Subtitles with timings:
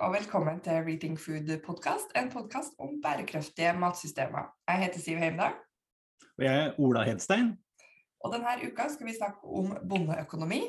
[0.00, 4.50] og velkommen til Rethink Food podkast, en podkast om bærekraftige matsystemer.
[4.68, 5.54] Jeg heter Siv Heimdal.
[6.38, 7.54] Og jeg er Ola Hedstein.
[8.20, 10.60] Og denne uka skal vi snakke om bondeøkonomi,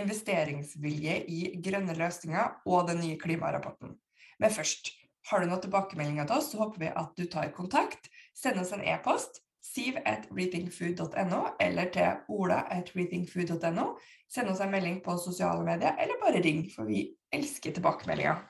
[0.00, 3.98] investeringsvilje i grønne løsninger og den nye klimarapporten.
[4.40, 4.92] Men først,
[5.28, 8.08] har du noen tilbakemeldinger til oss, så håper vi at du tar kontakt.
[8.32, 13.90] Send oss en e-post siv at readingfood.no eller til ola at readingfood.no.
[14.30, 18.40] Send oss en melding på sosiale medier, eller bare ring, for vi elsker tilbakemeldinger.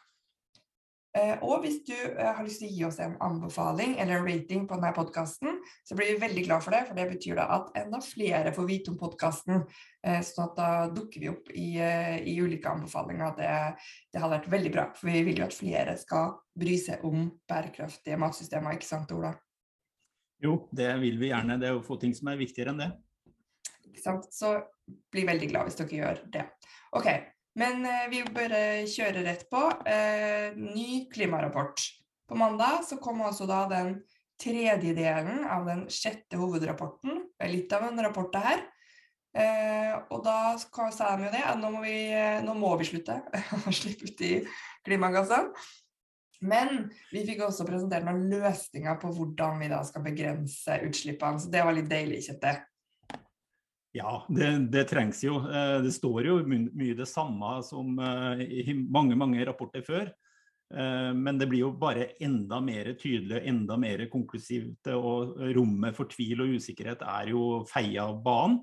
[1.19, 4.29] Eh, og hvis du eh, har lyst til å gi oss en anbefaling eller en
[4.29, 7.49] rating på denne podkasten, så blir vi veldig glad for det, for det betyr da
[7.57, 9.65] at enda flere får vite om podkasten.
[10.07, 13.35] Eh, sånn at da dukker vi opp i, i ulike anbefalinger.
[13.41, 13.51] Det,
[14.15, 17.27] det har vært veldig bra, for vi vil jo at flere skal bry seg om
[17.51, 19.35] bærekraftige matsystemer, ikke sant Ola?
[20.41, 21.59] Jo, det vil vi gjerne.
[21.61, 22.93] Det er jo få ting som er viktigere enn det.
[23.91, 24.31] Ikke sant.
[24.33, 24.55] Så
[25.11, 26.47] bli veldig glad hvis dere gjør det.
[26.97, 27.11] Ok,
[27.59, 29.63] men eh, vi bare kjører rett på.
[29.89, 31.83] Eh, ny klimarapport.
[32.31, 33.97] På mandag så kom altså da den
[34.41, 37.25] tredje delen av den sjette hovedrapporten.
[37.35, 38.63] Det er litt av en rapport, det her.
[39.31, 41.99] Eh, og da sa de jo det, at nå må vi,
[42.47, 43.21] nå må vi slutte
[43.67, 44.33] å slippe ut de
[44.87, 45.53] klimagassene.
[46.41, 51.43] Men vi fikk også presentert noen løsninger på hvordan vi da skal begrense utslippene.
[51.43, 52.55] Så det var litt deilig, Kjette.
[53.93, 55.41] Ja, det, det, trengs jo.
[55.51, 60.13] Eh, det står jo mye det samme som eh, i mange mange rapporter før.
[60.71, 64.93] Eh, men det blir jo bare enda mer tydelig, enda mer konklusivt.
[64.95, 68.61] Og rommet for tvil og usikkerhet er jo feia av banen.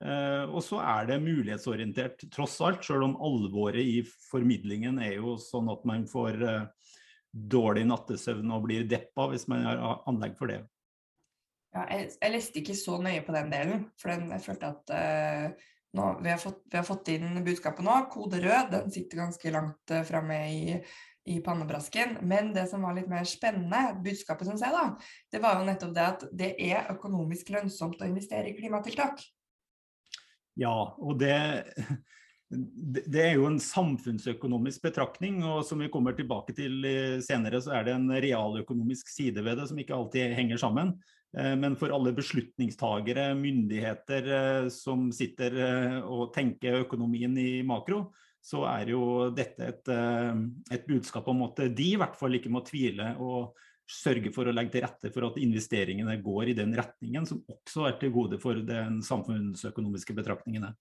[0.00, 2.86] Og så er det mulighetsorientert, tross alt.
[2.86, 3.98] Selv om alvoret i
[4.30, 6.38] formidlingen er jo sånn at man får
[7.28, 10.62] dårlig nattesøvn og blir deppa hvis man har anlegg for det.
[11.70, 14.90] Ja, jeg, jeg, leste ikke så nøye på den delen, for den, jeg følte at
[14.90, 17.94] uh, nå, vi, har fått, vi, har fått, inn budskapet nå.
[18.10, 20.76] Kode rød den sitter ganske langt uh, framme i,
[21.30, 22.16] i, pannebrasken.
[22.26, 25.94] Men det som var litt mer spennende, budskapet syns jeg, da, det var jo nettopp
[25.94, 29.22] det at det er økonomisk lønnsomt å investere i klimatiltak.
[30.58, 31.38] Ja, og det
[32.50, 36.82] det er jo en samfunnsøkonomisk betraktning, og som vi kommer tilbake til
[37.22, 40.96] senere, så er det en realøkonomisk side ved det som ikke alltid henger sammen.
[41.38, 48.08] Eh, men for alle beslutningstagere, myndigheter eh, som sitter eh, og tenker økonomien i makro,
[48.42, 49.02] så er jo
[49.36, 49.88] dette et,
[50.72, 54.54] et, budskap om at de i hvert fall ikke må tvile og sørge for å
[54.54, 58.38] legge til rette for at investeringene går i den retningen, som også er til gode
[58.40, 60.72] for den samfunnsøkonomiske betraktningene.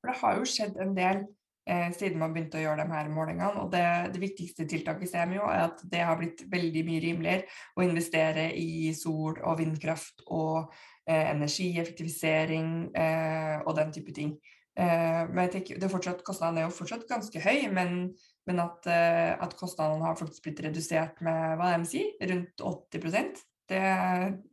[0.00, 1.22] For det har jo skjedd en del
[1.68, 3.64] eh, siden man begynte å gjøre de her målingene.
[3.64, 3.84] Og det,
[4.14, 7.84] det viktigste tiltaket ser vi jo, er at det har blitt veldig mye rimeligere å
[7.86, 10.72] investere i sol- og vindkraft og
[11.06, 14.38] eh, energieffektivisering eh, og den type ting.
[14.80, 18.00] Eh, men jeg tenker, det fortsatt, Kostnadene er jo fortsatt ganske høy, men,
[18.48, 23.44] men at, eh, at, kostnadene har faktisk blitt redusert med hva de sier, rundt 80%
[23.70, 23.82] det,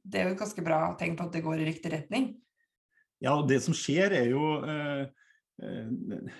[0.05, 2.35] det er jo et ganske bra tegn på at det går i riktig retning.
[3.23, 5.05] Ja, og det som skjer er jo Eh,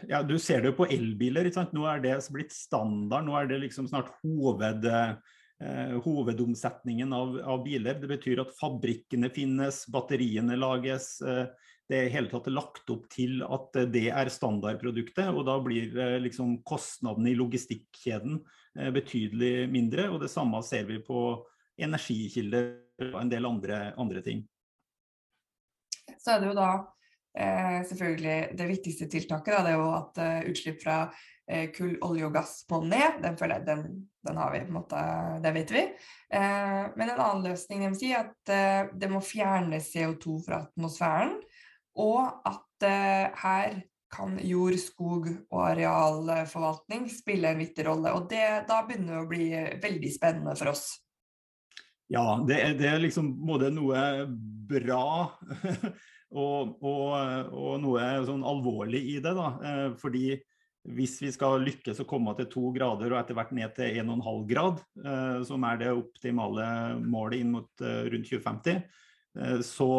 [0.07, 1.50] ja, Du ser det jo på elbiler.
[1.73, 3.25] Nå er det blitt standard.
[3.25, 7.97] Nå er det liksom snart hoved, eh, hovedomsetningen av, av, biler.
[8.01, 11.17] Det betyr at fabrikkene finnes, batteriene lages.
[11.22, 11.45] Eh,
[11.88, 15.31] det er hele tatt lagt opp til at det er standardproduktet.
[15.31, 18.41] og Da blir eh, liksom kostnadene i logistikkjeden
[18.77, 20.11] eh, betydelig mindre.
[20.11, 21.23] og Det samme ser vi på
[21.77, 22.75] energikilder
[23.13, 24.45] og en del andre, andre ting.
[26.17, 27.06] Så er det jo da Eh,
[27.37, 32.27] selvfølgelig Det viktigste tiltaket da, det er jo at uh, utslipp fra uh, kull, olje
[32.27, 33.19] og gass må ned.
[33.23, 33.37] Den,
[33.67, 33.83] den,
[34.27, 35.03] den har vi, på en måte,
[35.43, 35.83] det vet vi.
[36.31, 41.37] Men en annen løsning de sier at det må fjerne CO2 fra atmosfæren.
[42.03, 42.87] Og at
[43.39, 43.77] her
[44.13, 48.11] kan jord, skog og arealforvaltning spille en viktig rolle.
[48.11, 49.47] Og det, da begynner det å bli
[49.87, 50.89] veldig spennende for oss.
[52.11, 54.01] Ja, det er, det er liksom både noe
[54.67, 55.07] bra
[56.35, 57.13] og, og,
[57.56, 59.33] og, noe sånn alvorlig i det.
[59.38, 60.35] da, eh, fordi
[60.97, 64.45] hvis vi skal lykkes å komme til to grader og etter hvert ned til 1,5
[64.47, 66.68] grad, eh, som er det optimale
[67.03, 68.81] målet inn mot eh, rundt 2050,
[69.62, 69.91] så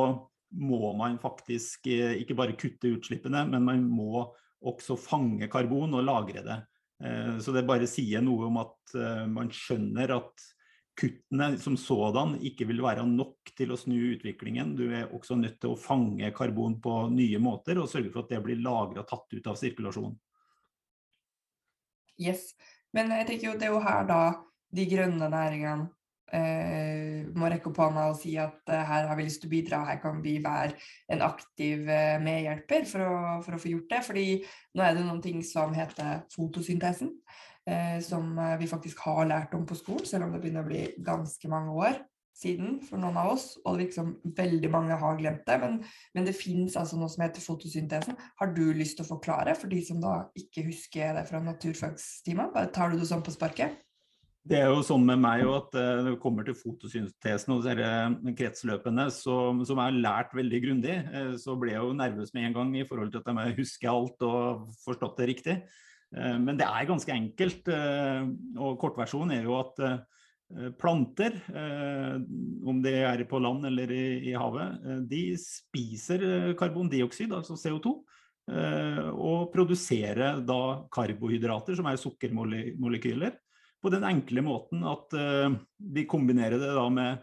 [0.59, 4.25] må man faktisk ikke bare kutte utslippene, men man må
[4.67, 6.57] også fange karbon og lagre det.
[7.45, 8.97] Så det bare sier noe om at
[9.31, 10.49] man skjønner at
[10.99, 14.75] kuttene som sådan ikke vil være nok til å snu utviklingen.
[14.79, 18.35] Du er også nødt til å fange karbon på nye måter og sørge for at
[18.35, 20.17] det blir lagra og tatt ut av sirkulasjonen.
[22.19, 22.51] Yes,
[22.95, 24.23] men jeg tenker jo det er jo her da
[24.75, 25.87] de grønne næringene
[26.35, 29.55] eh, må rekke opp hånda og si at eh, her har vi lyst til å
[29.55, 30.75] bidra, her kan vi være
[31.15, 34.03] en aktiv eh, medhjelper for å, for å, få gjort det.
[34.09, 34.27] Fordi
[34.77, 37.15] nå er det noen ting som heter fotosyntesen.
[37.69, 40.87] Eh, som vi faktisk har lært om på skolen, selv om det begynner å bli
[41.05, 42.01] ganske mange år
[42.39, 45.59] siden for noen av oss, og liksom veldig mange har glemt det.
[45.63, 45.81] Men,
[46.15, 48.19] men det fins altså noe som heter fotosyntesen.
[48.39, 52.53] Har du lyst til å forklare for de som da ikke husker det fra naturfagstimen?
[52.55, 53.81] Bare tar du det sånn på sparket?
[54.49, 57.67] Det er jo sånn med meg at eh, når det kommer til fotosyntesen og
[58.39, 59.35] kretsløpene, så,
[59.67, 62.73] som jeg har lært veldig grundig, eh, så ble jeg jo nervøs med en gang
[62.79, 65.59] i forhold til at jeg må huske alt og forstått det riktig.
[66.17, 67.73] Eh, men det er ganske enkelt.
[68.59, 69.83] Og kortversjonen er jo at
[70.81, 71.35] planter,
[72.65, 77.93] om det er på land eller i, havet, de spiser karbondioksid, altså CO2.
[79.13, 83.37] Og produserer da karbohydrater, som er sukkermolekyler
[83.85, 85.13] på den enkle måten at
[85.77, 87.21] de kombinerer det da med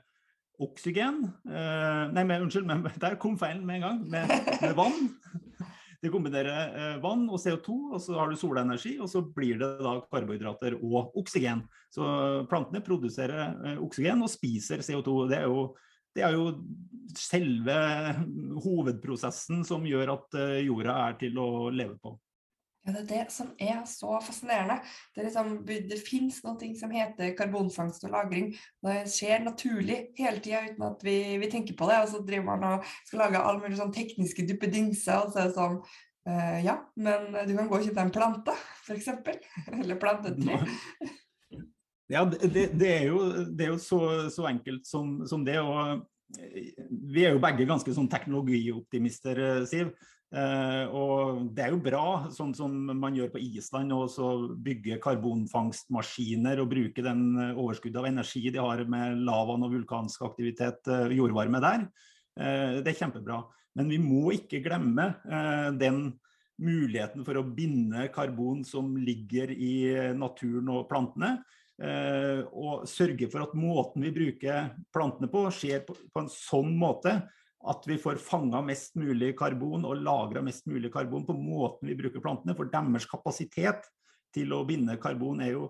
[0.61, 4.05] oksygen Nei, med, unnskyld, men der kom feilen med en gang.
[4.05, 5.09] Med, med vann.
[6.03, 9.71] De kombinerer uh, vann og CO2, og så har du solenergi, og så blir det
[9.83, 11.65] da karbohydrater og oksygen.
[11.93, 12.05] Så
[12.51, 15.17] plantene produserer oksygen og spiser CO2.
[15.31, 15.73] Det er jo
[16.15, 16.45] det er jo
[17.19, 17.73] selve
[18.63, 22.13] hovedprosessen som gjør at jorda er til å leve på.
[22.85, 24.77] Ja, det er det som er så fascinerende.
[25.15, 28.51] Det, liksom, det finnes noe som heter karbonfangst og -lagring.
[28.85, 31.99] Det skjer naturlig hele tida uten at vi, vi, tenker på det.
[32.03, 35.25] Og så driver man og skal lage alle mulige sånn tekniske duppedingser.
[35.25, 35.81] Og så er det sånn
[36.29, 39.09] uh, Ja, men du kan gå og kjøpe en plante, f.eks.
[39.81, 40.61] Eller plantetre.
[42.09, 43.99] Ja, det, det, er jo, det er jo så,
[44.29, 45.57] så enkelt som, som det.
[45.57, 46.05] og
[46.37, 46.75] eh,
[47.09, 49.89] vi er jo begge ganske sånn teknologioptimister, eh, Siv.
[50.35, 54.33] Uh, og det er jo bra, sånn som man gjør på Island, å
[54.65, 60.25] bygge karbonfangstmaskiner og bruke den eh, overskuddet av energi de har med lavaen og vulkansk
[60.27, 61.85] aktivitet, uh, jordvarme der.
[62.35, 63.45] Uh, det er kjempebra.
[63.79, 65.09] Men vi må ikke glemme
[65.75, 65.97] den
[66.63, 71.33] muligheten for å binde karbon som ligger i naturen og plantene.
[72.55, 77.17] og sørge for at måten vi bruker plantene på, skjer på, på en sånn måte
[77.71, 81.97] at vi får fanga mest mulig karbon og lagra mest mulig karbon på måten vi
[81.97, 82.55] bruker plantene.
[82.57, 83.87] For deres kapasitet
[84.35, 85.69] til å binde karbon er jo,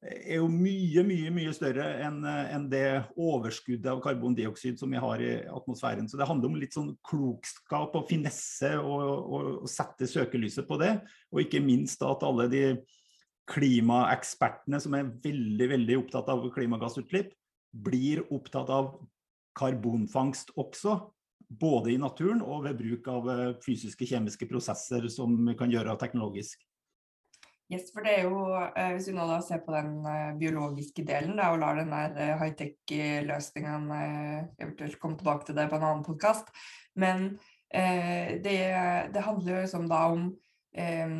[0.00, 5.24] er jo mye, mye mye større enn en det overskuddet av karbondioksid som vi har
[5.24, 6.08] i atmosfæren.
[6.08, 10.94] Så det handler om litt sånn klokskap og finesse og, sette søkelyset på det.
[11.34, 12.64] Og ikke minst at alle de
[13.50, 17.34] klimaekspertene som er veldig, veldig opptatt av klimagassutslipp,
[17.76, 18.94] blir opptatt av
[19.56, 20.96] karbonfangst også,
[21.48, 25.96] både i naturen og ved bruk av eh, fysiske, kjemiske prosesser som vi kan gjøre
[26.00, 26.62] teknologisk.
[27.66, 31.02] Yes, for det er jo, eh, Hvis vi nå da ser på den eh, biologiske
[31.06, 33.90] delen da, og lar den der high-tech-løsningen
[34.58, 36.50] eventuelt komme tilbake til det på en annen podkast,
[36.94, 37.38] men
[37.70, 38.58] eh, det,
[39.14, 40.28] det, handler jo liksom da om
[40.74, 41.16] eh,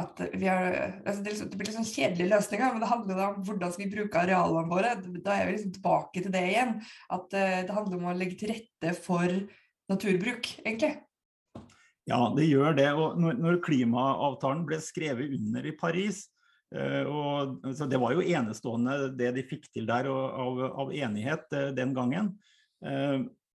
[0.00, 0.74] at vi har,
[1.04, 3.92] altså det, liksom, det, blir liksom kjedelige løsninger, men det handler om hvordan skal vi
[3.92, 4.94] bruke arealene våre.
[5.22, 6.72] Da er vi liksom tilbake til det igjen.
[7.14, 9.36] At uh, det handler om å legge til rette for
[9.92, 10.96] naturbruk, egentlig.
[12.10, 12.88] Ja, det gjør det.
[12.98, 16.24] Og når, når klimaavtalen ble skrevet under i Paris,
[16.74, 21.46] uh, og, så det var jo enestående det de fikk til der av, av enighet
[21.54, 22.34] uh, den gangen.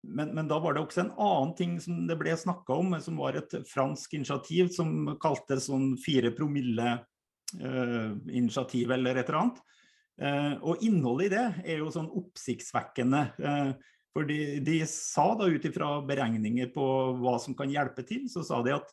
[0.04, 3.18] Men, men, da var det også en annen ting som det ble snakka om, som
[3.20, 9.58] var et fransk initiativ som kaltes sånn fire promille-initiativ eh, eller et eller annet.
[10.20, 13.22] Eh, og innholdet i det er jo sånn oppsiktsvekkende.
[13.40, 13.72] Eh,
[14.16, 16.86] for de, de, sa da ut ifra beregninger på
[17.22, 18.88] hva som kan hjelpe til, så sa de at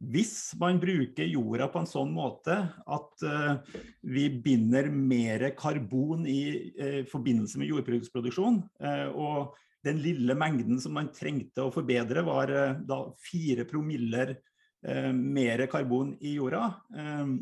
[0.00, 2.54] hvis man bruker jorda på en sånn måte
[2.88, 3.60] at uh,
[4.00, 9.52] vi binder mer karbon i uh, forbindelse med jordbruksproduksjon, uh, og
[9.86, 15.64] den lille mengden som man trengte å forbedre, var eh, da fire promiller eh, mer
[15.72, 16.66] karbon i jorda.
[16.96, 17.32] Eh,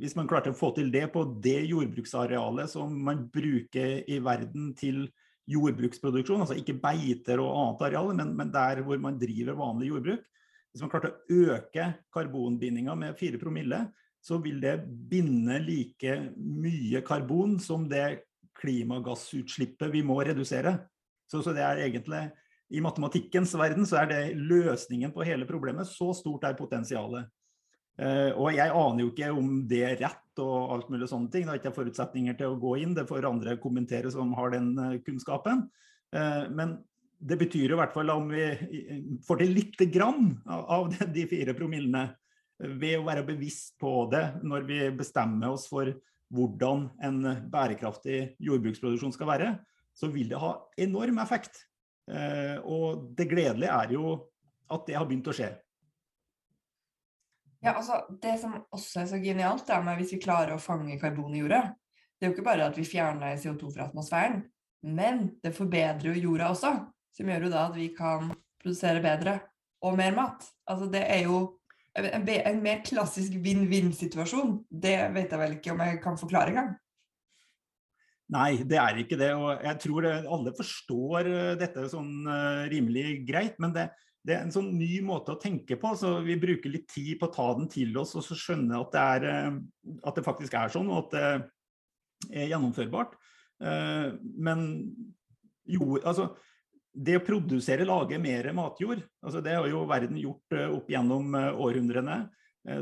[0.00, 4.72] hvis man klarte å få til det på det jordbruksarealet som man bruker i verden
[4.78, 5.04] til
[5.50, 10.22] jordbruksproduksjon, altså ikke beiter og annet areal, men, men der hvor man driver vanlig jordbruk.
[10.72, 13.84] Hvis man klarte å øke karbonbindinga med fire promille,
[14.24, 14.78] så vil det
[15.10, 18.24] binde like mye karbon som det
[18.56, 20.78] klimagassutslippet vi må redusere.
[21.34, 22.28] Så, så, det er egentlig
[22.70, 25.90] I matematikkens verden så er det løsningen på hele problemet.
[25.90, 27.26] Så stort er potensialet.
[27.94, 31.44] Uh, og jeg aner jo ikke om det er rett og alt mulig sånne ting.
[31.44, 34.72] Det har ikke forutsetninger til å gå inn, det får andre kommentere som har den
[34.78, 35.66] uh, kunnskapen.
[36.14, 36.78] Uh, men
[37.24, 38.48] det betyr jo i hvert fall om vi
[39.26, 42.08] får til lite grann av de fire promillene
[42.58, 45.90] ved å være bevisst på det når vi bestemmer oss for
[46.34, 49.54] hvordan en bærekraftig jordbruksproduksjon skal være,
[49.94, 51.62] så vil det ha enorm effekt.
[52.10, 54.16] Eh, og det gledelige er jo
[54.74, 55.52] at det har begynt å skje.
[57.64, 60.98] Ja, altså Det som også er så genialt, er med hvis vi klarer å fange
[61.00, 61.62] karbon i jorda,
[62.18, 64.42] det er jo ikke bare at vi fjerner CO2 fra atmosfæren,
[64.84, 66.74] men det forbedrer jo jorda også.
[67.14, 69.38] Som gjør jo da at vi kan produsere bedre
[69.84, 70.44] og mer mat.
[70.68, 71.58] Altså Det er jo
[71.94, 74.56] en, mer klassisk vinn-vinn-situasjon.
[74.68, 76.72] Det vet jeg vel ikke om jeg kan forklare engang.
[78.32, 79.30] Nei, det er ikke det.
[79.36, 83.58] Og jeg tror alle forstår eh, dette sånn uh, rimelig greit.
[83.60, 83.88] Men det,
[84.24, 85.92] det, er en sånn ny måte å tenke på.
[85.98, 88.96] så Vi bruker litt tid på å ta den til oss og så skjønne at
[88.96, 91.26] det, er, uh, at det faktisk er sånn, og at det
[92.44, 93.18] er gjennomførbart.
[93.60, 94.60] Men
[95.70, 96.34] jo, altså
[96.92, 102.16] det å produsere, lage mer matjord, altså det har jo verden gjort opp gjennom århundrene.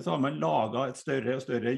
[0.00, 1.74] Så har man laga et større og større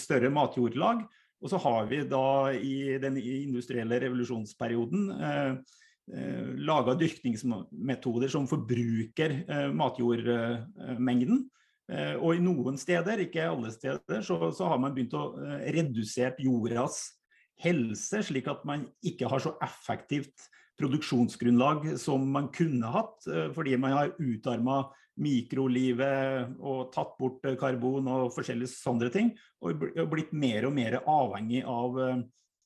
[0.00, 1.04] større matjordlag.
[1.40, 5.06] Og så har vi da i den industrielle revolusjonsperioden
[6.60, 9.36] laga dyrkningsmetoder som forbruker
[9.76, 11.44] matjordmengden.
[12.20, 15.32] Og i noen steder, ikke alle steder, så, så har man begynt å
[15.72, 17.02] redusere jordas
[17.60, 20.48] helse, slik at man ikke har så effektivt
[20.80, 24.82] produksjonsgrunnlag som man kunne hatt, eh, fordi man har utarma
[25.20, 31.00] mikrolivet og tatt bort eh, karbon og forskjellige sånne ting, og blitt mer og mer
[31.04, 32.22] avhengig av eh,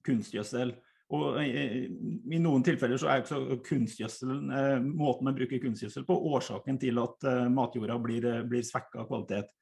[0.06, 0.74] kunstgjødsel.
[1.14, 4.48] Og I noen tilfeller så er også kunstgjødselen,
[4.96, 9.52] måten man bruker kunstgjødsel på, årsaken til at matjorda blir, blir svekka kvalitet.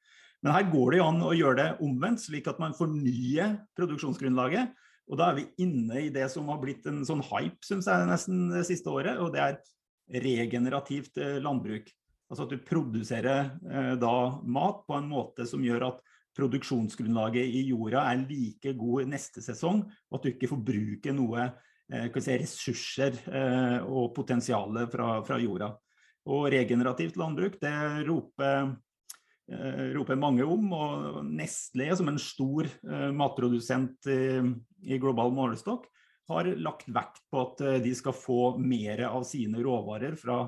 [0.40, 4.70] Men her går det jo an å gjøre det omvendt, slik at man fornyer produksjonsgrunnlaget
[5.12, 8.08] og da er vi inne i det som har blitt en sånn hype, syns jeg,
[8.08, 9.18] nesten det siste året.
[9.20, 9.58] Og det er
[10.24, 11.90] regenerativt eh, landbruk.
[12.32, 16.00] Altså at du produserer eh, da mat på en måte som gjør at
[16.32, 22.08] produksjonsgrunnlaget i jorda er like god neste sesong, og at du ikke forbruker noe eh,
[22.16, 23.20] si, ressurser
[23.84, 25.74] og potensial fra, fra, jorda.
[26.32, 27.74] Og regenerativt landbruk, det
[28.08, 28.72] roper
[29.96, 30.68] roper mange om.
[30.72, 35.88] Og Nestlé, som en stor eh, matprodusent i global målestokk,
[36.30, 40.44] har lagt vekt på at eh, de skal få mer av sine råvarer fra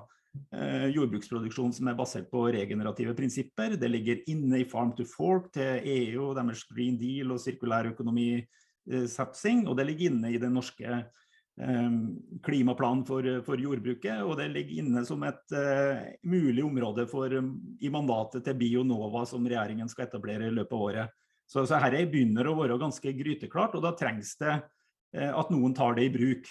[0.90, 3.76] jordbruksproduksjon som er basert på regenerative prinsipper.
[3.78, 9.62] Det ligger inne i Farm to Fork til EU, deres Green Deal og sirkulær økonomisatsing.
[9.70, 11.04] Og det ligger inne i den norske
[11.54, 17.52] klimaplan for, for, jordbruket, og det ligger inne som et uh, mulig område for, um,
[17.78, 21.14] i mandatet til Bionova som regjeringen skal etablere i løpet av året.
[21.46, 25.76] Så, så her begynner å være ganske gryteklart, og da trengs det uh, at noen
[25.78, 26.50] tar det i bruk.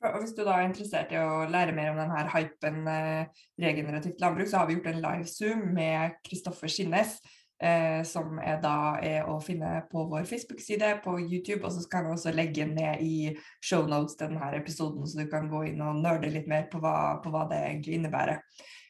[0.00, 4.20] Og hvis du da er interessert i å lære mer om denne hypen uh, regenerativt
[4.20, 7.16] landbruk, så har vi gjort en live Zoom med Kristoffer Skinnes,
[7.60, 12.08] eh, som er da er å finne på vår Facebook-side, på YouTube, og så kan
[12.08, 13.14] jeg også legge ned i
[13.60, 17.32] shownotes denne episoden, så du kan gå inn og nerde litt mer på hva, på
[17.32, 18.42] hva det egentlig innebærer.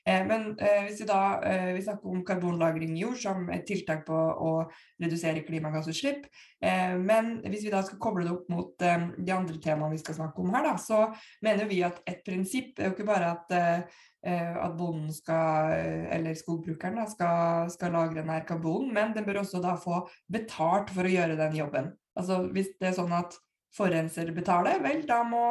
[0.09, 3.67] Eh, men eh, hvis vi da eh, vi snakker om karbonlagring i jord som et
[3.69, 4.53] tiltak på å
[5.03, 6.27] redusere klimagassutslipp,
[6.61, 10.43] men hvis vi da skal koble det opp mot de andre temaene vi skal snakke
[10.43, 11.07] om her, da, så
[11.41, 13.55] mener vi at et prinsipp er jo ikke bare at
[14.21, 15.73] at bonden skal,
[16.13, 20.93] eller skogbrukeren da, skal, skal lagre denne karbonen, men den bør også da få betalt
[20.93, 21.89] for å gjøre den jobben.
[22.21, 23.39] Altså Hvis det er sånn at
[23.73, 25.47] forurenser betaler, vel, da må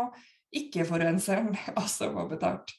[0.62, 1.50] ikke-forurenseren
[1.82, 2.78] også få betalt.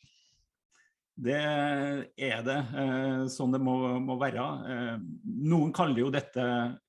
[1.20, 4.44] Det er det, eh, sånn det må, må, være.
[4.72, 4.98] Eh,
[5.50, 6.44] noen kaller jo dette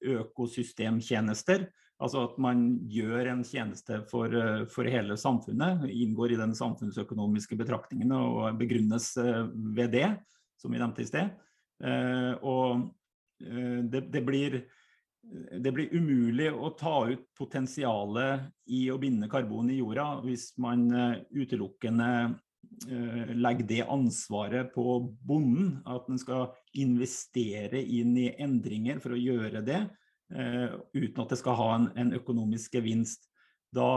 [0.07, 1.65] økosystemtjenester.
[2.01, 5.83] Altså at man gjør en tjeneste for, eh, for hele samfunnet.
[5.91, 9.09] Inngår i den samfunnsøkonomiske betraktningen og begrunnes
[9.75, 10.07] ved det,
[10.61, 11.33] som vi nevnte i sted.
[12.45, 12.85] Og
[13.41, 14.59] det, det, blir,
[15.57, 20.85] det blir umulig å ta ut potensialet i å binde karbon i jorda hvis man
[21.33, 22.11] utelukkende
[23.37, 25.79] legge det ansvaret på bonden.
[25.85, 29.81] At en skal investere inn i endringer for å gjøre det,
[30.33, 33.27] eh, uten at det skal ha en, en økonomisk gevinst.
[33.75, 33.87] Da,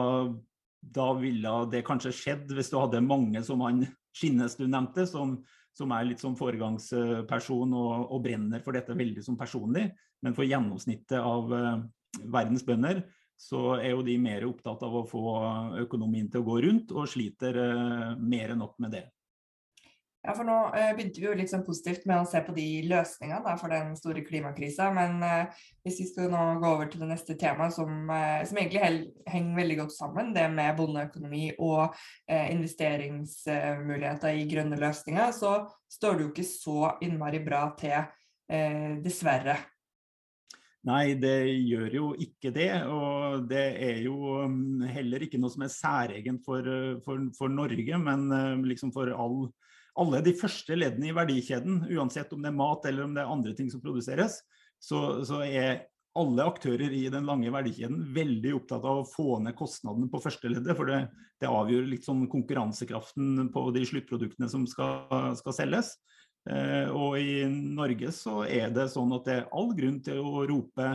[0.79, 5.41] da, ville det kanskje skjedd hvis du hadde mange som han Skinnes du nevnte, som,
[5.75, 9.89] som er litt som foregangsperson og, og, brenner for dette veldig som personlig.
[10.23, 11.81] Men for gjennomsnittet av uh,
[12.23, 13.01] verdens bønder
[13.37, 15.25] så er jo de mer opptatt av å få
[15.83, 19.05] økonomien til å gå rundt, og sliter eh, mer enn nok med det.
[20.25, 22.67] Ja, for Nå eh, begynte vi jo litt sånn positivt med å se på de
[22.89, 24.85] løsningene for den store klimakrisa.
[24.97, 25.47] Men eh,
[25.85, 28.83] hvis vi skal nå gå over til det neste temaet, som, som egentlig
[29.29, 31.83] henger veldig godt sammen, det med bondeøkonomi og
[32.33, 35.51] investeringsmuligheter i grønne løsninger, så
[35.93, 38.09] står det jo ikke så innmari bra til,
[39.05, 39.57] dessverre.
[40.85, 42.71] Nei, det gjør jo ikke det.
[42.93, 47.53] Og det er jo um, heller ikke noe som er særegent for, uh, for, for
[47.53, 49.47] Norge, men uh, liksom for all,
[50.01, 53.33] alle de første leddene i verdikjeden, uansett om det er mat eller om det er
[53.33, 54.43] andre ting som produseres,
[54.77, 59.57] så, så er alle aktører i den lange verdikjeden veldig opptatt av å få ned
[59.59, 61.01] kostnadene på første leddet, for det,
[61.43, 65.97] det avgjør sånn konkurransekraften på de sluttproduktene som skal, skal selges.
[66.51, 70.45] Eh, og i Norge så er det sånn at det er all grunn til å
[70.49, 70.93] rope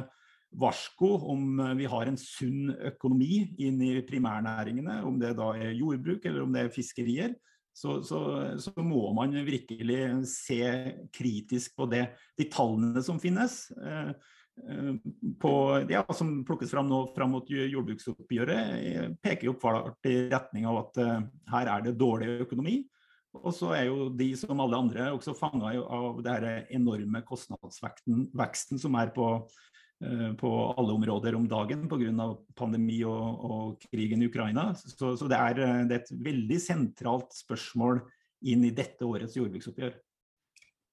[0.59, 6.25] varsko om vi har en sunn økonomi inn i primærnæringene, om det da er jordbruk
[6.25, 7.35] eller om det er fiskerier.
[7.79, 8.19] Så, så,
[8.59, 10.59] så må man virkelig se
[11.15, 13.61] kritisk på det, de tallene som finnes.
[13.77, 14.11] Eh,
[14.59, 14.95] eh
[15.39, 15.51] på,
[15.87, 20.81] ja, som plukkes fram nå fram mot jordbruksoppgjøret, eh, peker jo klart i retning av
[20.81, 21.21] at eh,
[21.53, 22.81] her er det dårlig økonomi.
[23.37, 28.97] Og så er jo de som alle andre også fanga av den enorme kostnadsveksten som
[28.97, 29.27] er på
[29.99, 32.27] Eh, på alle områder om dagen pga.
[32.55, 34.71] pandemi og, og, krigen i Ukraina.
[34.73, 37.99] Så, så det, er, eh, det, er, et veldig sentralt spørsmål
[38.47, 39.97] inn i dette årets jordbruksoppgjør.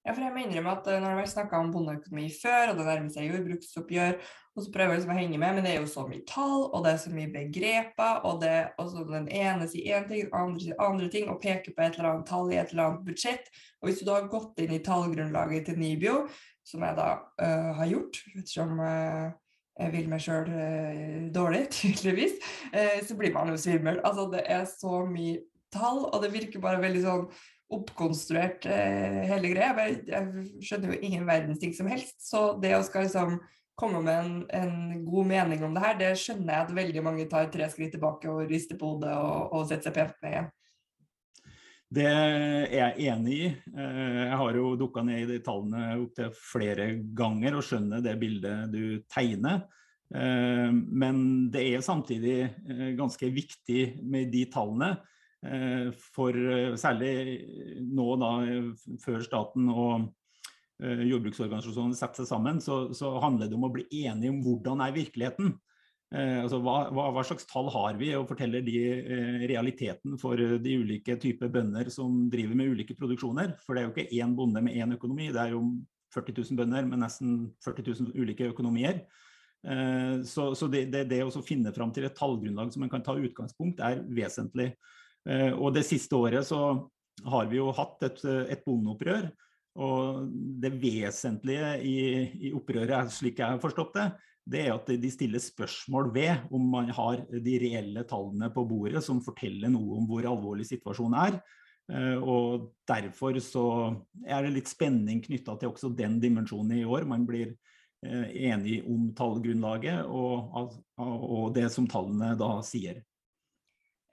[0.07, 2.85] Ja, for jeg må innrømme at eh, Når vi har om bondeøkonomi før, og det
[2.87, 4.13] nærmer seg jordbruksoppgjør,
[4.55, 6.61] og så prøver jeg liksom å henge med, men det er jo så mye tall,
[6.71, 10.23] og det er så mye begreper, og det og så den ene sier én ting,
[10.29, 12.85] den andre sier andre ting, og peker på et eller annet tall i et eller
[12.85, 13.51] annet budsjett.
[13.81, 16.15] Og hvis du da har gått inn i tallgrunnlaget til Nibio,
[16.65, 17.09] som jeg da
[17.43, 19.27] uh, har gjort, ettersom uh,
[19.77, 22.39] jeg vil meg sjøl uh, dårlig, tydeligvis,
[23.05, 23.99] så blir man jo svimmel.
[24.07, 25.43] Altså, det er så mye
[25.75, 27.29] tall, og det virker bare veldig sånn
[27.73, 29.73] oppkonstruert hele greia.
[29.83, 32.15] Jeg, jeg skjønner jo ingen verdens ting som helst.
[32.23, 33.39] Så det å skal liksom
[33.77, 37.27] komme med en, en, god mening om det her, det skjønner jeg at veldig mange
[37.29, 40.53] tar tre skritt tilbake og rister på hodet og, og setter seg pent ned igjen.
[41.87, 43.51] Det er jeg enig i.
[43.79, 48.17] Eh, jeg har jo dukka ned i de tallene opptil flere ganger og skjønner det
[48.19, 48.81] bildet du
[49.13, 49.61] tegner.
[50.11, 51.21] Eh, men
[51.53, 54.97] det er samtidig eh, ganske viktig med de tallene.
[56.15, 56.35] For
[56.81, 57.11] særlig
[57.87, 58.31] nå da,
[58.99, 60.09] før staten og
[60.81, 64.97] jordbruksorganisasjonene setter seg sammen, så, så handler det om å bli enige om hvordan er
[64.97, 65.53] virkeligheten.
[66.15, 70.39] Eh, altså hva, hva, hva, slags tall har vi, og forteller de eh, realiteten for
[70.39, 73.57] eh, de ulike typer bønder som driver med ulike produksjoner?
[73.65, 75.65] For det er jo ikke én bonde med én økonomi, det er jo
[76.15, 79.03] 40 000 bønder med nesten 40 000 ulike økonomier.
[79.67, 83.03] Eh, så, så det, det, det, å finne fram til et tallgrunnlag som man kan
[83.03, 84.71] ta utgangspunkt, er vesentlig.
[85.27, 86.61] Eh, og det siste året så
[87.27, 89.29] har vi jo hatt et, et bondeopprør.
[89.77, 90.25] Og
[90.61, 91.97] det vesentlige i,
[92.49, 94.07] i opprøret, slik jeg har forstått det,
[94.47, 99.03] det er at de stiller spørsmål ved om man har de reelle tallene på bordet
[99.03, 101.39] som forteller noe om hvor alvorlig situasjonen er.
[101.91, 103.67] Eh, og Derfor så
[104.25, 107.05] er det litt spenning knytta til også den dimensjonen i år.
[107.09, 107.51] Man blir
[108.05, 113.03] eh, enig om tallgrunnlaget og, og det som tallene da sier.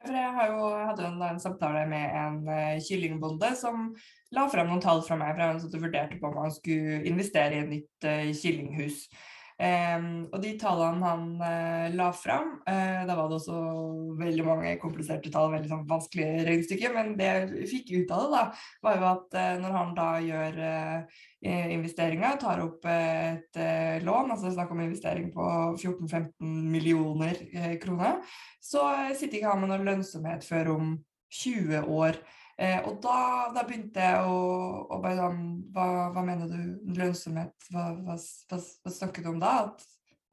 [0.04, 3.86] For jeg, jo, hadde en, en, samtale med en uh, kyllingbonde som
[4.36, 5.32] la frem noen tall fra meg.
[5.36, 9.06] for Han vurderte på om han skulle investere i et nytt uh, kyllinghus.
[9.54, 13.58] Um, og de tallene han uh, la fram, uh, da var det også
[14.18, 18.32] veldig mange kompliserte tall, veldig sånn, vanskelige regnestykker, men det jeg fikk ut av det,
[18.32, 20.58] da, var jo at uh, når han da gjør
[21.44, 23.58] investeringer, tar opp et
[24.00, 25.44] lån, altså snakk om investering på
[25.76, 27.36] 14-15 millioner
[27.82, 28.22] kroner,
[28.64, 30.94] så sitter ikke han med noen lønnsomhet før om
[31.42, 32.16] 20 år.
[32.54, 34.34] Eh, og da, da, begynte jeg å,
[34.86, 35.40] å bare sånn
[35.74, 37.66] hva, hva, mener du lønnsomhet?
[37.74, 39.54] Hva, hva, hva, snakker du om da?
[39.64, 39.82] At,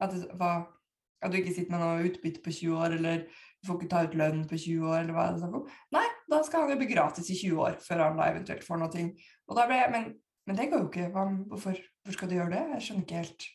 [0.06, 3.90] at, at, du ikke sitter med noe utbytte på 20 år, eller du får ikke
[3.90, 5.72] ta ut lønn på 20 år, eller hva er det snakk om?
[5.98, 8.82] Nei, da skal han jo bli gratis i 20 år før han da eventuelt får
[8.84, 9.06] noe.
[9.50, 10.10] Og da ble jeg, men,
[10.46, 11.08] men det går jo ikke.
[11.16, 12.62] Hvorfor, hvorfor, skal du gjøre det?
[12.76, 13.48] Jeg skjønner ikke helt.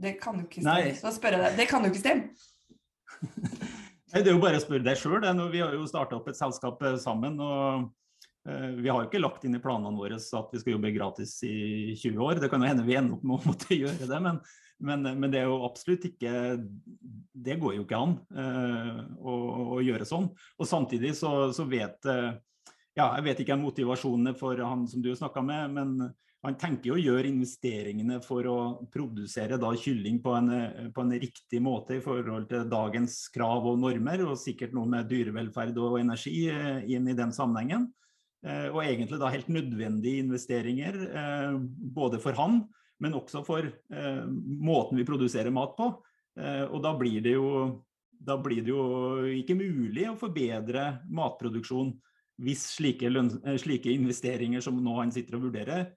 [0.00, 0.96] Det kan jo ikke stemme.
[0.98, 1.60] Så da spør jeg deg.
[1.60, 3.70] Det kan jo ikke stemme.
[4.10, 5.22] Det er jo bare å spørre deg sjøl.
[5.52, 7.38] Vi har jo starta opp et selskap eh, sammen.
[7.38, 7.90] og
[8.48, 11.34] Eh, vi har jo ikke lagt inn i planene våre at vi skal jobbe gratis
[11.44, 12.40] i 20 år.
[12.40, 14.40] Det kan jo hende vi ender opp med å måtte gjøre det, men,
[14.80, 16.32] men, men, det er jo absolutt ikke
[17.36, 19.34] Det går jo ikke an uh, å,
[19.76, 20.30] å, gjøre sånn.
[20.56, 25.12] Og samtidig så, så vet ja, Jeg vet ikke om motivasjonene for han som du
[25.14, 25.94] snakka med, men
[26.40, 28.58] han tenker jo å gjøre investeringene for å
[28.92, 30.50] produsere da kylling på en,
[30.94, 35.10] på en, riktig måte i forhold til dagens krav og normer, og sikkert noe med
[35.10, 37.90] dyrevelferd og energi inn i den sammenhengen.
[38.40, 41.56] Eh, og egentlig da helt nødvendige investeringer, eh,
[41.96, 42.62] både for han,
[43.00, 45.92] men også for eh, måten vi produserer mat på.
[46.40, 47.48] Og da blir det jo,
[48.22, 48.84] blir det jo
[49.34, 51.90] ikke mulig å forbedre matproduksjon
[52.40, 53.10] hvis slike,
[53.60, 55.90] slike, investeringer som nå han sitter og vurderer,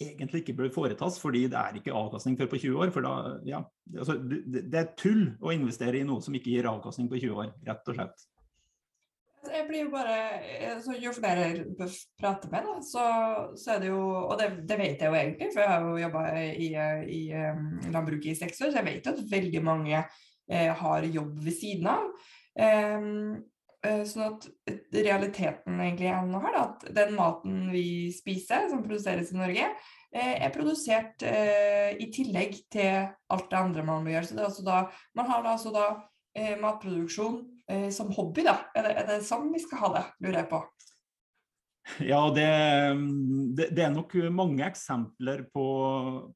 [0.00, 2.92] egentlig ikke bør foretas, fordi det er ikke avkastning før på 20 år.
[2.94, 3.12] For da,
[3.48, 3.62] ja,
[3.96, 7.52] altså, det, er tull å investere i noe som ikke gir avkastning på 20 år,
[7.68, 8.26] rett og slett.
[9.46, 10.14] Jeg blir jo bare
[10.82, 13.02] så Jo flere jeg prater med, da, så,
[13.54, 16.00] så, er det jo Og det, det, vet jeg jo egentlig, for jeg har jo
[16.00, 16.70] jobba i,
[17.14, 17.20] i
[17.54, 21.38] um, landbruket i seks år, så jeg vet jo at veldig mange eh, har jobb
[21.46, 22.10] ved siden av.
[22.56, 23.36] Um,
[24.08, 24.46] sånn at
[24.94, 29.68] realiteten egentlig er nå her, da, at den maten vi spiser, som produseres i Norge,
[30.12, 34.30] eh, er produsert eh, i tillegg til alt det andre man må gjøre.
[34.30, 34.78] Så altså da,
[35.18, 35.86] man har altså da
[36.36, 38.58] eh, matproduksjon eh, som hobby, da?
[38.76, 40.64] Er det, er det, sånn vi skal ha det, lurer jeg på?
[42.02, 42.48] Ja, det,
[43.54, 45.66] det, det er nok mange eksempler på,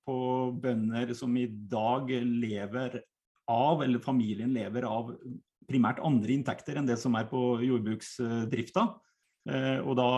[0.07, 0.17] på,
[0.63, 3.01] bønder som i dag lever
[3.51, 5.11] av, eller familien lever av,
[5.71, 8.87] primært andre inntekter enn det som er på jordbruksdrifta.
[9.49, 10.11] Eh, og da,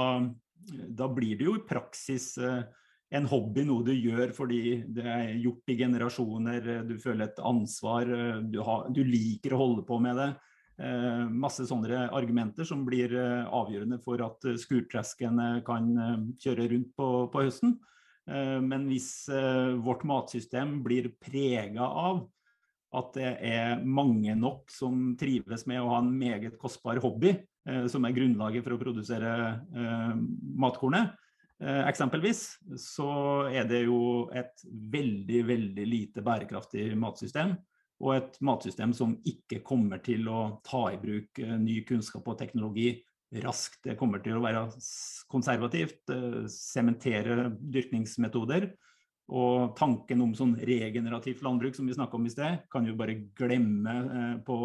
[0.88, 2.62] da blir det jo i praksis eh,
[3.12, 8.08] en hobby, noe du gjør fordi det er gjort i generasjoner, du føler et ansvar,
[8.48, 10.32] du, har, du liker å holde på med det.
[10.80, 15.90] Eh, masse sånne argumenter som blir eh, avgjørende for at eh, skurtreskene kan
[16.40, 17.78] kjøre rundt på, på høsten.
[18.22, 19.26] Men hvis
[19.82, 22.20] vårt matsystem blir prega av
[22.92, 27.34] at det er mange nok som trives med å ha en meget kostbar hobby,
[27.88, 29.32] som er grunnlaget for å produsere
[30.58, 31.12] matkornet,
[31.62, 32.40] eksempelvis,
[32.76, 33.10] så
[33.48, 37.54] er det jo et veldig, veldig lite bærekraftig matsystem
[38.02, 42.38] og et matsystem som ikke kommer til å ta i bruk eh, ny kunnskap og
[42.40, 42.96] teknologi
[43.42, 43.80] raskt.
[43.86, 44.66] Det kommer til å være
[45.32, 48.72] konservativt, eh, sementere dyrkningsmetoder.
[49.32, 53.16] Og tanken om sånn regenerativt landbruk som vi snakka om i sted, kan jo bare
[53.38, 54.58] glemme, eh, på,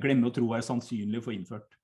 [0.00, 1.76] glemme å tro er sannsynlig å få innført.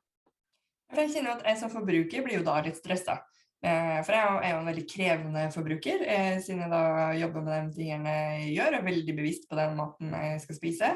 [0.94, 3.18] Jeg kjenner at jeg som forbruker blir jo da litt stressa.
[3.64, 7.70] Eh, for jeg er jo en veldig krevende forbruker, eh, siden jeg da jobber med
[7.70, 10.90] de tingene jeg gjør, og er veldig bevisst på den maten jeg skal spise.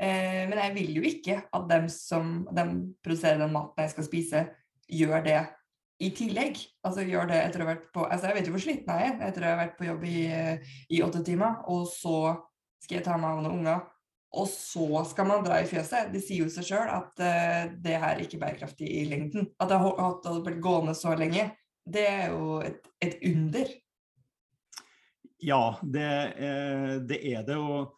[0.00, 2.72] Eh, men jeg vil jo ikke at dem som dem
[3.04, 4.42] produserer den maten jeg skal spise,
[4.88, 5.38] gjør det
[6.02, 6.60] i tillegg.
[6.84, 9.12] Altså gjør det etter å ha vært på altså Jeg vet jo hvor sliten jeg
[9.12, 10.22] er etter å ha vært på jobb i,
[10.92, 12.16] i åtte timer, og så
[12.84, 13.84] skal jeg ta meg av noen unger.
[14.36, 16.10] Og så skal man dra i fjøset.
[16.12, 19.48] Det sier jo seg sjøl at uh, det her er ikke bærekraftig i lengden.
[19.62, 21.48] At det har blitt gående så lenge,
[21.86, 23.70] det er jo et, et under.
[25.46, 27.56] Ja, det, eh, det, er det.
[27.56, 27.92] Og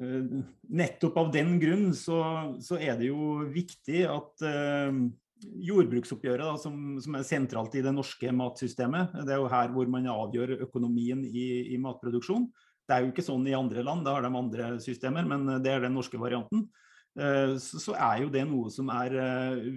[0.00, 2.20] eh, nettopp av den grunn så,
[2.64, 5.00] så er det jo viktig at eh,
[5.40, 9.88] jordbruksoppgjøret, da, som, som, er sentralt i det norske matsystemet, det er jo her hvor
[9.92, 12.48] man avgjør økonomien i, i matproduksjon.
[12.88, 15.72] Det er jo ikke sånn i andre land, da har de andre systemer, men det
[15.72, 16.66] er den norske varianten.
[17.10, 19.14] Så, så er jo det noe som er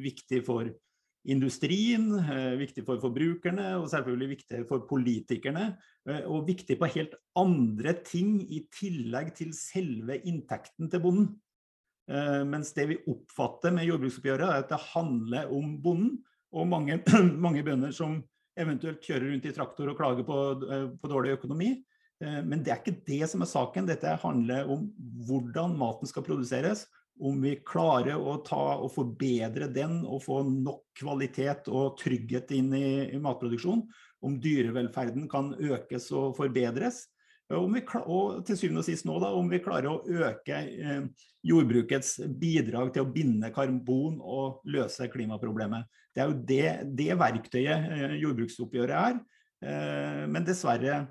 [0.02, 0.70] viktig for
[1.24, 5.78] industrien, eh, viktig for forbrukerne og selvfølgelig viktig for politikerne.
[6.08, 11.30] Eh, og viktig på helt andre ting i tillegg til selve inntekten til bonden.
[12.12, 16.18] Eh, mens det vi oppfatter med jordbruksoppgjøret, er at det handler om bonden
[16.54, 17.00] og mange,
[17.46, 18.20] mange bønder som
[18.60, 20.40] eventuelt kjører rundt i traktor og klager på,
[21.02, 21.72] på dårlig økonomi.
[22.22, 23.88] Men det er ikke det som er saken.
[23.90, 24.84] Dette handler om
[25.26, 26.86] hvordan maten skal produseres,
[27.22, 32.72] om vi klarer å ta og forbedre den og få nok kvalitet og trygghet inn
[32.78, 33.84] i, i matproduksjon,
[34.24, 37.04] om dyrevelferden kan økes og forbedres,
[37.74, 41.06] vi, og til syvende og sist nå da, om vi klarer å øke eh,
[41.46, 45.90] jordbrukets bidrag til å binde karbon og løse klimaproblemet.
[46.14, 46.68] Det er jo det,
[47.00, 49.20] det verktøyet eh, jordbruksoppgjøret er,
[49.66, 51.04] eh, men dessverre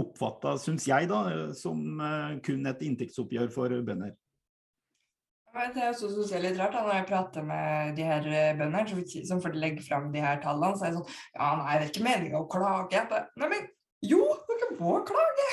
[0.00, 4.14] oppfatta, syns jeg, da, som eh, kun et inntektsoppgjør for bønder.
[5.50, 8.26] Det er også synes jeg er litt rart da, når jeg prater med de her
[8.30, 11.72] eh, bøndene som får legge fram de her tallene, så er det sånn Ja, nei,
[11.74, 13.02] det er ikke meninga å klage.
[13.42, 13.60] Nei,
[14.06, 15.48] jo, dere må klage!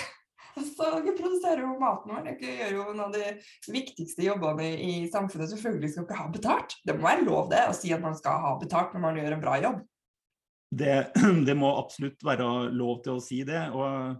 [0.58, 2.24] Altså, dere produserer jo maten vår.
[2.28, 5.52] Dere gjør jo noen av de viktigste jobbene i samfunnet.
[5.54, 6.78] Selvfølgelig skal dere ha betalt.
[6.86, 9.38] Det må være lov det å si at man skal ha betalt når man gjør
[9.38, 9.84] en bra jobb.
[10.82, 10.96] Det,
[11.48, 13.67] det må absolutt være lov til å si det.
[13.72, 14.17] og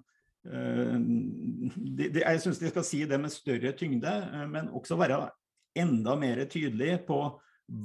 [0.48, 5.00] uh, de, de, jeg syns de skal si det med større tyngde, uh, men også
[5.00, 5.26] være
[5.78, 7.20] enda mer tydelig på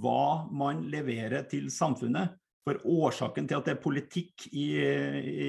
[0.03, 2.39] hva man leverer til samfunnet.
[2.63, 5.49] For årsaken til at det er politikk i, i,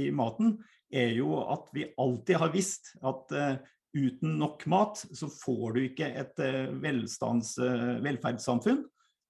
[0.00, 0.54] i maten,
[0.92, 3.54] er jo at vi alltid har visst at uh,
[3.94, 6.44] uten nok mat, så får du ikke et
[6.82, 8.82] velstands, uh, velferdssamfunn.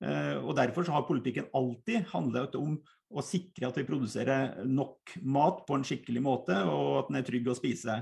[0.05, 2.75] og Derfor har politikken alltid handlet om
[3.15, 7.27] å sikre at vi produserer nok mat på en skikkelig måte, og at den er
[7.29, 8.01] trygg å spise.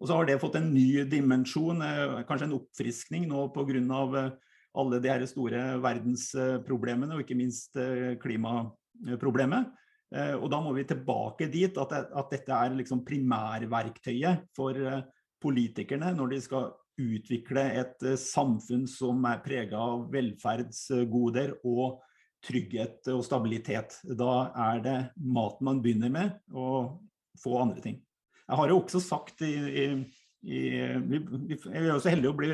[0.00, 3.78] Og så har det fått en ny dimensjon, eh, kanskje en oppfriskning nå pga.
[4.24, 4.32] Eh,
[4.74, 9.70] alle de her store verdensproblemene, og ikke minst eh, klimaproblemet.
[10.14, 14.78] Og da må vi tilbake dit at, at dette er liksom primærverktøyet for
[15.42, 16.68] politikerne når de skal
[17.02, 21.98] utvikle et samfunn som er prega av velferdsgoder og
[22.44, 23.98] trygghet og stabilitet.
[24.04, 24.34] Da
[24.68, 27.00] er det maten man begynner med, og
[27.40, 27.98] få andre ting.
[28.44, 29.86] Jeg har jo også sagt i, i,
[30.44, 32.50] i Jeg er jo så heldig å bli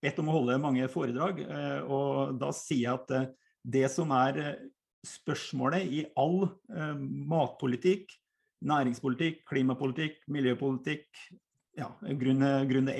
[0.00, 3.28] bedt om å holde mange foredrag, eh, og da sier jeg at eh,
[3.76, 4.62] det som er eh,
[5.06, 6.48] spørsmålet i all
[7.30, 8.10] matpolitikk,
[8.60, 11.06] næringspolitikk, klimapolitikk, miljøpolitikk
[11.78, 11.88] ja,
[12.20, 12.94] grunne, grunne,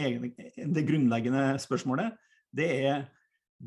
[0.74, 2.16] Det grunnleggende spørsmålet
[2.56, 3.08] det er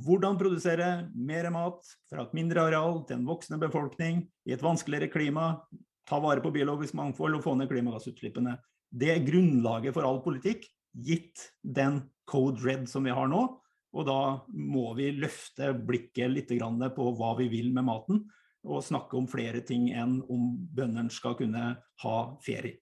[0.04, 5.12] hvordan produsere mer mat fra et mindre areal til en voksende befolkning i et vanskeligere
[5.14, 5.60] klima,
[6.10, 8.58] ta vare på biologisk mangfold og få ned klimagassutslippene.
[8.90, 13.46] Det er grunnlaget for all politikk, gitt den code red som vi har nå.
[13.94, 14.20] Og da
[14.58, 16.54] må vi løfte blikket litt
[16.96, 18.24] på hva vi vil med maten,
[18.64, 21.66] og snakke om flere ting enn om bøndene skal kunne
[22.04, 22.80] ha ferie.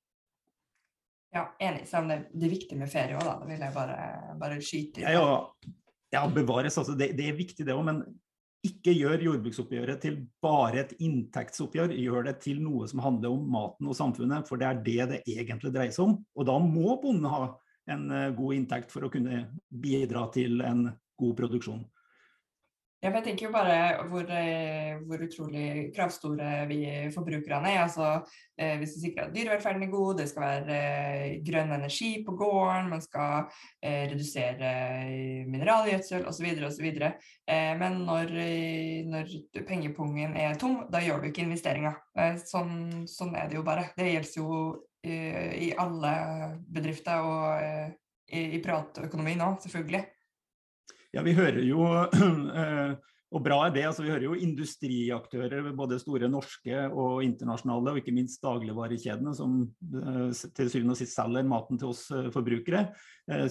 [1.32, 1.86] Ja, enig.
[1.88, 3.38] Selv om det, det, er viktig med ferie òg, da.
[3.40, 4.00] Da vil jeg bare,
[4.40, 5.14] bare skyte inn.
[5.16, 5.38] Ja,
[6.12, 6.78] ja, bevares.
[6.78, 7.86] Altså, det, det er viktig, det òg.
[7.88, 8.04] Men
[8.68, 11.96] ikke gjør jordbruksoppgjøret til bare et inntektsoppgjør.
[11.98, 15.22] Gjør det til noe som handler om maten og samfunnet, for det er det det
[15.38, 16.18] egentlig dreier seg om.
[16.36, 17.46] Og da må bonden ha
[17.94, 20.88] en eh, god inntekt for å kunne bidra til en
[21.22, 21.84] god produksjon.
[23.02, 23.78] Jeg tenker jo bare
[24.12, 27.80] hvor, eh, hvor, utrolig kravstore vi forbrukerne er.
[27.82, 28.10] Altså,
[28.62, 32.36] eh, hvis du sikrer at dyrevelferden er god, det skal være eh, grønn energi på
[32.38, 33.48] gården, man skal
[33.82, 34.70] eh, redusere
[35.08, 36.46] eh, mineralgjødsel osv.
[36.68, 36.92] osv.
[37.02, 38.36] Eh, men når,
[39.10, 39.34] når
[39.66, 41.98] pengepungen er tom, da gjør du ikke investeringer.
[42.46, 43.90] Sånn, sånn, er det jo bare.
[43.98, 44.62] Det gjelder jo
[45.04, 46.12] i alle
[46.70, 50.04] bedrifter og i, i privatøkonomi nå, selvfølgelig.
[51.12, 51.86] Ja, vi hører jo
[52.62, 52.94] eh,
[53.32, 53.86] og bra er det.
[53.88, 59.62] altså Vi hører jo industriaktører, både store norske og internasjonale, og ikke minst dagligvarekjedene, som
[59.82, 62.90] eh, til syvende og sist selger maten til oss eh, forbrukere,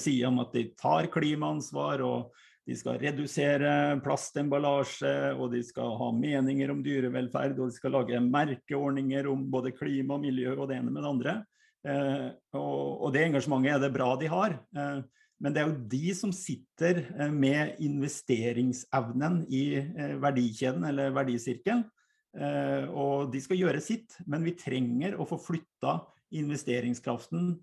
[0.00, 2.04] sier om at de tar klimaansvar.
[2.04, 7.96] og de skal redusere plastemballasje, og de skal ha meninger om dyrevelferd, og de skal
[7.96, 11.38] lage merkeordninger om både klima og miljø og det ene med det andre.
[12.52, 14.58] og, det engasjementet er det bra de har.
[15.40, 21.86] Men det er jo de som sitter eh, med investeringsevnen i eh, verdikjeden eller verdisirkelen.
[22.36, 25.96] Eh, og de skal gjøre sitt, men vi trenger å få flytta
[26.36, 27.54] investeringskraften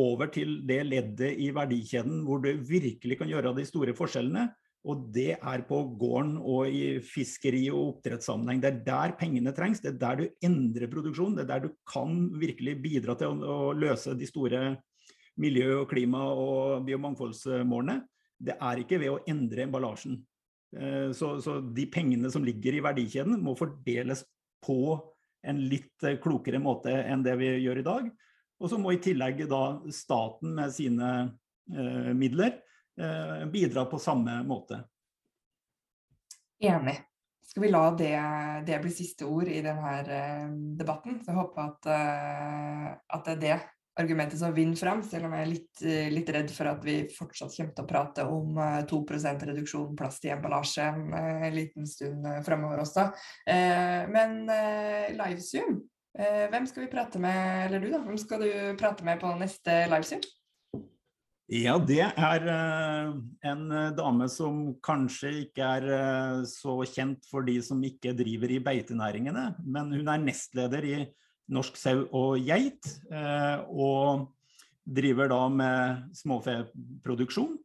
[0.00, 4.48] over til det leddet i verdikjeden hvor du virkelig kan gjøre de store forskjellene.
[4.84, 8.60] Og det er på gården og i fiskeri- og oppdrettssammenheng.
[8.60, 9.80] Det er der pengene trengs.
[9.80, 11.38] Det er der du endrer produksjonen.
[11.38, 14.66] Det er der du kan virkelig bidra til å, å løse de store
[15.40, 18.02] miljø- og klima- og biomangfoldsmålene,
[18.38, 20.18] det er ikke ved å endre emballasjen.
[20.76, 24.24] Eh, så, så, de pengene som ligger i verdikjeden må fordeles
[24.64, 24.98] på
[25.44, 28.12] en litt eh, klokere måte enn det vi gjør i dag.
[28.64, 31.10] Og så må i tillegg da staten med sine
[31.68, 32.54] eh, midler
[32.96, 34.80] eh, bidra på samme måte.
[36.64, 36.96] Enig.
[37.44, 38.14] Skal vi la det,
[38.66, 40.48] det bli siste ord i denne eh,
[40.80, 41.20] debatten?
[41.20, 43.58] Så jeg håper at, uh, at det er det
[44.00, 46.96] argumentet som vinner frem, selv om jeg er litt, eh, litt, redd for at vi
[47.14, 48.58] fortsatt kommer til å prate om
[48.90, 53.06] 2 eh, reduksjon plast i emballasje eh, en liten stund fremover også.
[53.46, 54.44] Men
[55.14, 55.78] livezoom,
[56.14, 59.80] hvem skal vi prate med, eller du da, hvem skal du prate med på neste
[59.90, 60.22] livezoom?
[61.50, 62.46] Ja, det er
[63.50, 63.64] en
[63.98, 69.90] dame som kanskje ikke er så kjent for de som ikke driver i beitenæringene, men
[69.92, 70.96] hun er nestleder i
[71.52, 72.88] norsk sau og geit.
[73.10, 74.30] Eh, og
[74.84, 77.56] driver da med småfeproduksjon.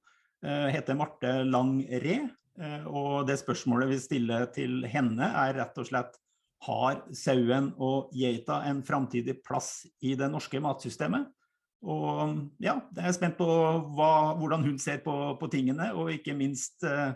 [0.44, 2.20] Eh, heter Marte Lang Re.
[2.60, 6.20] Eh, og det spørsmålet vi stiller til henne, er rett og slett
[6.66, 11.30] har sauen og geita en framtidig plass i det norske matsystemet?
[11.80, 13.48] Og ja, jeg er spent på
[13.96, 17.16] hva, hvordan hun ser på, på, tingene, og ikke minst eh,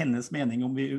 [0.00, 0.90] hennes mening om vi,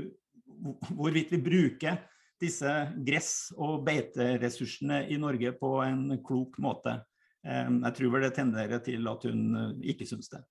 [0.95, 1.99] hvorvidt vi bruker
[2.39, 2.71] disse
[3.03, 7.01] gress- og beiteressursene i Norge på en klok måte.
[7.43, 10.41] Jeg tror vel det tenderer til at hun eh, ikke syns det.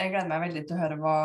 [0.00, 1.16] Jeg gleder meg veldig til å høre hva,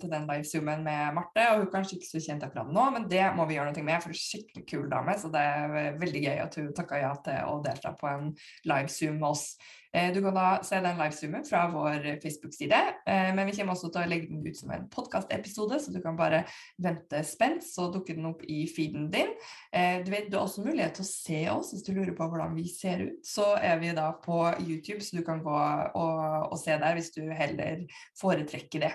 [0.00, 1.44] til den livezoomen med Marte.
[1.50, 3.84] og Hun er kanskje ikke så kjent akkurat nå, men det må vi gjøre noe
[3.84, 4.00] med.
[4.00, 7.12] for hun er skikkelig kul dame, så det er veldig gøy at hun takka ja
[7.26, 8.30] til å delta på en
[8.70, 9.48] livezoom med oss.
[9.94, 13.92] Eh, du kan da se den livezoomen fra vår Facebook-side, eh, men vi kommer også
[13.94, 16.40] til å legge den ut som en podkastepisode, så du kan bare
[16.82, 19.30] vente spent, så dukker den opp i feeden din.
[19.70, 22.26] Eh, du, vet, du har også mulighet til å se oss hvis du lurer på
[22.26, 23.20] hvordan vi ser ut.
[23.22, 27.12] Så er vi da på YouTube, så du kan gå og, og se der hvis
[27.14, 27.86] du heller
[28.20, 28.92] foretrekker det.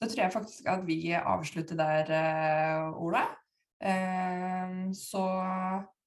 [0.00, 2.12] Da tror jeg faktisk at vi avslutter der,
[3.00, 3.24] Ola.
[4.96, 5.24] Så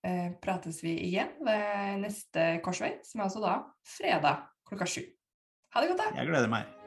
[0.03, 3.55] Eh, prates vi igjen ved neste korsvei, som er altså da
[3.87, 5.03] fredag klokka sju.
[5.73, 6.13] Ha det godt, da.
[6.19, 6.82] Jeg gleder meg.